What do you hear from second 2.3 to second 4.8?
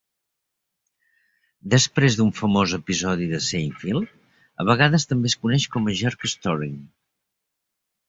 famós episodi de Seinfeld, a